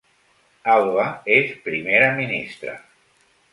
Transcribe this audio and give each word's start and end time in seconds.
Alba 0.75 1.05
és 1.35 1.53
primera 1.67 2.09
ministra 2.23 2.77